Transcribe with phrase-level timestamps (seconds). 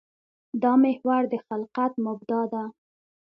[0.61, 2.63] دا محور د خلقت مبدا ده.